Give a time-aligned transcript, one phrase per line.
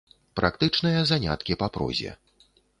[0.39, 2.19] Практычныя заняткі па прозе.